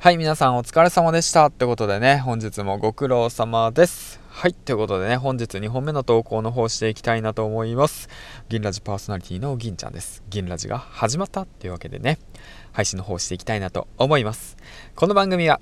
[0.00, 1.46] はい、皆さんお疲れ様でした。
[1.46, 4.20] ってことでね、本日もご苦労様です。
[4.28, 8.08] はい、ということでね、本日2本目の投稿の方していきたいなと思います。
[8.48, 10.22] 銀ラジパーソナリティの銀ちゃんです。
[10.30, 12.20] 銀ラジが始まったっていうわけでね、
[12.70, 14.56] 配信の方していきたいなと思います。
[14.94, 15.60] この番組は、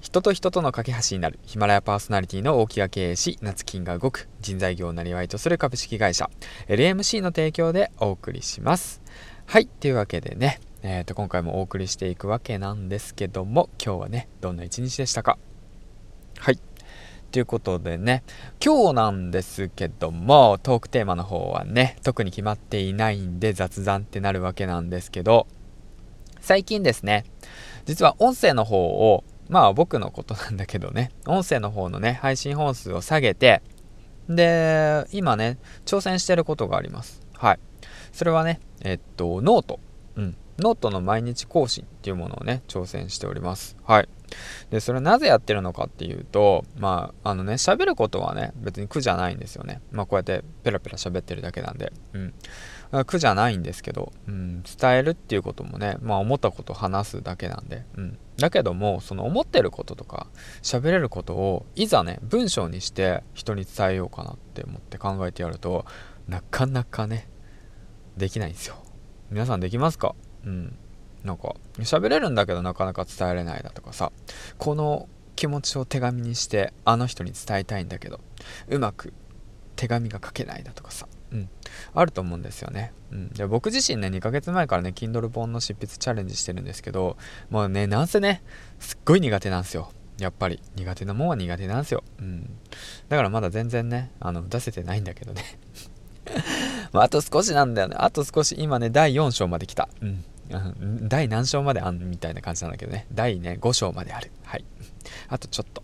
[0.00, 6.28] 人と人との架け橋になるヒマラヤパーソナリティの大木が経営し、夏金が動く人材業をなりわいとする株式会社
[6.66, 9.00] LMC の提供でお送りします。
[9.46, 15.38] はい、というわけでね、えー、と今回もお送りしていくわけなんですけども今日はねどんな一日でしたか？
[16.38, 16.60] はい。
[17.32, 18.22] ということでね
[18.64, 25.46] 今日なんですけどもトークテーマの方はね特に決まっていないんで雑談ってなるわけなんですけど
[26.40, 27.24] 最近ですね
[27.84, 28.78] 実は音声の方
[29.12, 33.60] をまあ僕のことなんだけどね音声の方のね配信本数を下げて
[34.28, 37.20] で今ね挑戦してることがあります。
[37.34, 37.58] はい。
[38.12, 39.80] それはねえっと note。
[40.14, 43.76] うんノートの毎日更新っていうものをね、挑戦しております。
[43.84, 44.08] はい。
[44.70, 49.80] で、それなぜやってるのかっていうと、まあ、あのね、喋ることはね、別に苦じゃないんですよね。
[49.92, 52.34] まあ、こうやってペラペラ喋ってるだけなんで、うん。
[53.04, 58.18] 苦じゃないんですけど、うん、伝えるっていうこともね、まあ、思ったことを話すだけなんで、うん。
[58.36, 60.28] だけども、その思ってることとか、
[60.62, 65.84] 喋れることを、いざね、文章にして人に伝えようかなって思って考えてやると、
[66.28, 67.28] なかなかね、
[68.16, 68.76] できないんですよ。
[69.30, 70.14] 皆さんできますか？
[70.46, 70.78] うん、
[71.24, 74.12] なんか喋れるんだけどなかなか伝えれないだとかさ。
[74.58, 78.20] この気持ちを手紙にしてあの人に伝えたいんだけど
[78.68, 79.12] うまく
[79.76, 81.48] 手紙が書けないだとかさ、うん、
[81.94, 87.18] あると思うんですよね、うん、で僕自身ね2ヶ月前からね Kindle 本の執筆チャレンジしてるんですけど
[87.50, 88.42] もうねなんせね
[88.80, 89.92] すっごい苦手なんですよ。
[90.18, 90.62] やっぱり。
[90.76, 92.50] 苦手なもんは苦手なんですよ、うん、
[93.10, 95.42] だからまだ全然ねあの出せてないんだけどね。
[96.92, 97.96] まあ、あと少しなんだよね。
[97.98, 99.90] あと少し今ね第4章まで来た。
[100.00, 100.24] うん。
[101.02, 103.06] 第何章まであんみたいな感じなんだけどね。
[103.12, 104.30] 第ね5章まである。
[104.44, 104.64] はい。
[105.28, 105.82] あとちょっと。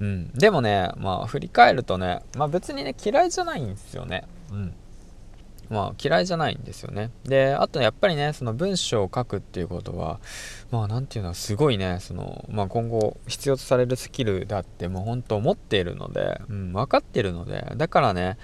[0.00, 0.30] うん。
[0.32, 4.24] でもねまあ振り返るとねまあ別にね嫌いじゃないんですよね。
[4.50, 4.74] うん。
[5.68, 7.10] まあ嫌いじゃないんですよね。
[7.24, 10.20] であとやっぱりねその文章を書くっていうことは
[10.70, 18.36] まあ何て言うのすごいねその、まあ、今後必要とされるスキルだってもう本当思っているので、うん、分かってるのでだからね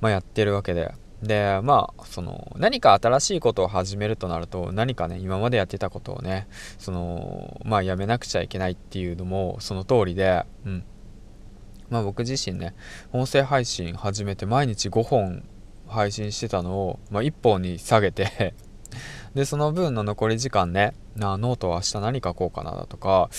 [0.00, 0.92] まあ、やってるわけで。
[1.22, 6.46] でまあその何か新しいことを始めるとなると何かね今までやってたことをね
[6.78, 10.84] そのまあやめなくちゃいけないっていうのもその通りでうん。
[11.90, 12.74] まあ僕自身ね
[13.12, 15.42] 音声配信始めて毎日5本
[15.86, 18.54] 配信してたのを、まあ、1本に下げて
[19.34, 23.30] でその分の残り時間ねなノートは明日何書こうかなだとか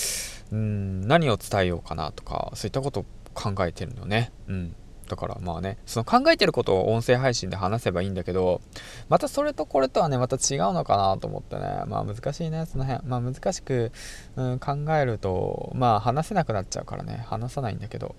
[0.51, 4.31] うん何を伝えようかなとかそういったことを考えてるのね。
[4.47, 4.75] うん。
[5.09, 8.61] だからまあねその考えてることを音声配信で話せばいいんだけど
[9.09, 11.83] またそれとこれとはねまた違うのかなと思ってね。
[11.87, 13.05] まあ難しいねその辺。
[13.07, 13.91] まあ難しく、
[14.37, 17.25] うん、考えるとまあ話せなくなっちゃうからね。
[17.27, 18.15] 話さないんだけど。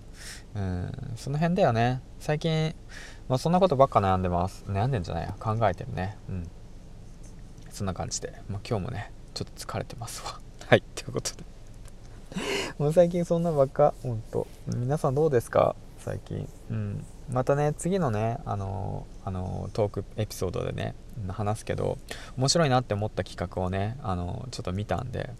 [0.54, 2.02] うんその辺だよね。
[2.18, 2.74] 最近
[3.28, 4.64] まあそんなことばっか悩んでます。
[4.68, 5.34] 悩んでんじゃないや。
[5.38, 6.18] 考えてるね。
[6.28, 6.50] うん。
[7.70, 10.40] そんな感じで、まあ、今日もねちょっと疲れてますわ。
[10.66, 11.44] はいということで。
[12.78, 13.94] もう最近そんなばっか？
[14.02, 14.46] ほんと。
[14.66, 15.74] 皆さんどうですか？
[16.00, 20.94] 最近、うん、またね次のねあのあのトークエピソードでね
[21.28, 21.98] 話すけど
[22.36, 25.30] 面白いなって思った企画をねあのちょっと見たんで。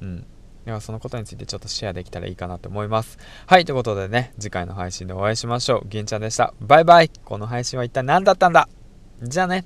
[0.00, 0.26] うん。
[0.64, 3.18] ではそのことについてちょっとシェアできたらいいかなと思います。
[3.46, 5.88] はいということでね次回の配信でお会いしましょう。
[5.88, 6.54] 銀ちゃんでした。
[6.60, 7.10] バイバイ。
[7.24, 8.68] この配信は一体何だったんだ？
[9.22, 9.64] じゃあね。